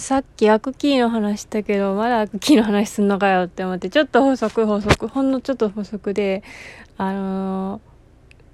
[0.00, 6.42] さっきアクキーの話したけど、まだアクキーの話すんのかよって思って、ちょっと補足補足、ほんのちょっと補足で、
[6.96, 7.80] あの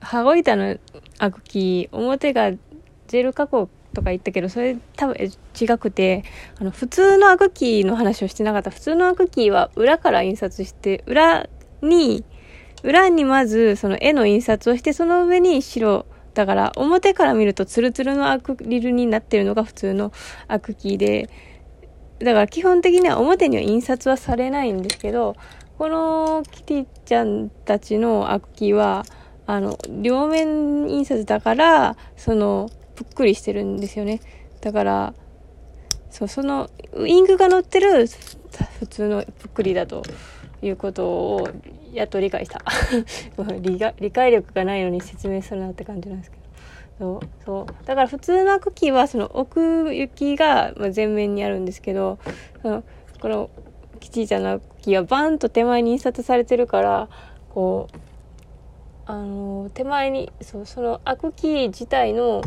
[0.00, 0.76] ー、羽子板の
[1.18, 5.14] アクキー、表がジェル加工とか言ったけど、それ多分
[5.58, 6.24] 違くて、
[6.58, 8.70] あの、普通のアクキーの話をしてなかった。
[8.70, 11.48] 普通のアクキーは裏から印刷して、裏
[11.80, 12.24] に、
[12.82, 16.06] 裏にまずその絵の印刷をして、その上に白、
[16.40, 20.10] だから表から見るとツルツルのアクリルになってるのが普通の
[20.48, 21.28] アクキーで、
[22.18, 25.36] だから基本的には表には印刷はされないんですけど、
[25.76, 29.04] このキティちゃんたちのアクキーは、
[29.46, 34.22] あの、両面印刷だから、その、ぷっくりしてるんですよね。
[34.62, 35.14] だから、
[36.08, 36.70] そう、その、
[37.06, 38.06] インクが乗ってる
[38.78, 40.02] 普通のぷっくりだと
[40.62, 41.48] いうことを
[41.92, 42.62] やっと理解した。
[43.98, 46.40] 理解力がないのに説明するなって感じなんですけど。
[46.98, 47.86] そうそう。
[47.86, 52.18] だから普通の茎はその奥行きが前面にあるんですけど
[52.60, 52.84] その
[53.20, 53.50] この
[54.00, 57.08] キティちゃんの茎はバンと手前に印刷されてるから
[57.50, 57.96] こう
[59.06, 62.42] あの手前にそうそのアクキー自体の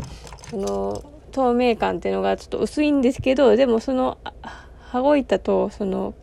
[0.48, 4.18] その透明感っていうのがちょっと薄いんですけどでもその
[4.90, 6.14] 羽子板とその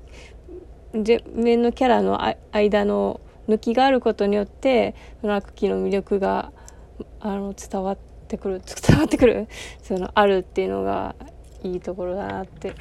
[0.93, 2.19] 面のキャラの
[2.51, 6.51] 間の抜きがあることによってそのアクキーの魅力が
[7.19, 9.47] あの伝わってくる伝わってくる？
[9.81, 11.15] そのあるっていうのが
[11.63, 12.73] いいところだなって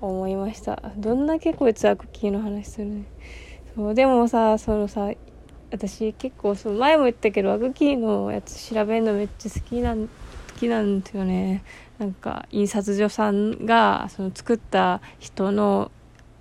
[0.00, 0.82] 思いました。
[0.96, 3.04] どんだけこいつアクキーの話するね。
[3.74, 5.10] そうでもさそのさ
[5.70, 10.08] 私結構その前も言ったけどアクキーのやつ調べるのめっちゃ好きなん好
[10.58, 11.62] きなんですよね。
[11.98, 15.90] なんか印刷所さんがその作った人の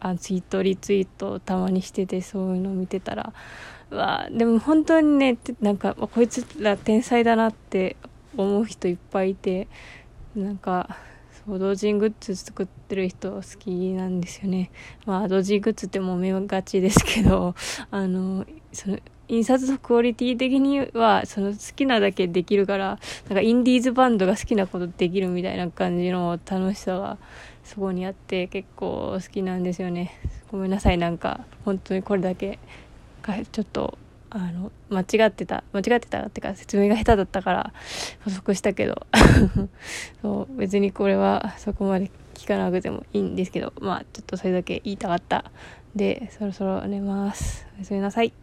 [0.02, 3.33] あツイートリツイートをたまにしててそういうのを見てたら
[3.91, 7.95] うわでも本当にねなんかこいつら天才だなって
[8.35, 9.67] 思う人いっぱいいて
[10.35, 10.97] なんか
[11.45, 14.72] そう同人グッズ作ってる人好きなんですよね。
[15.05, 17.55] まあ同人グッズってもめがちですけど
[17.89, 18.99] あのその
[19.31, 27.17] 印刷のクオリティ的にはその好きなだけできるからなんかインディーズバンドが好きなことできるみたいな感じの楽しさが
[27.63, 30.19] そこにあって結構好きなんですよね。
[30.51, 30.97] ごめんなさい。
[30.97, 32.59] なんか本当にこれだけ
[33.53, 33.97] ちょっと
[34.29, 37.73] あの間違ってた間違ってたってか説明が下手だったから
[38.25, 39.07] 補足したけど。
[40.22, 45.45] そう別にこれはそこまで聞かなくてもいいんですけどまあちょっとそれだけ言いたかった。
[45.95, 47.66] でそろそろ寝ます。
[47.77, 48.41] おやすみなさい。